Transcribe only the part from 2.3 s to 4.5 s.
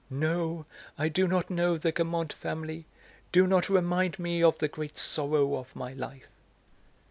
family. Do not remind me